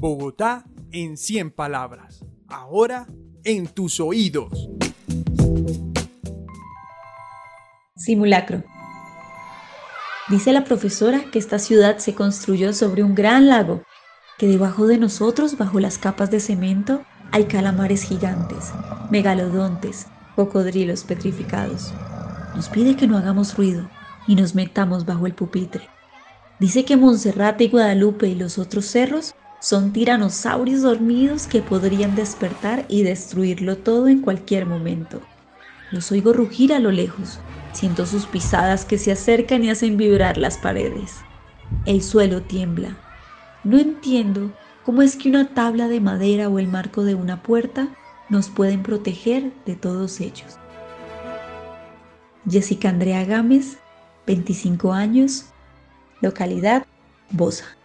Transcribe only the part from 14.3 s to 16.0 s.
que debajo de nosotros, bajo las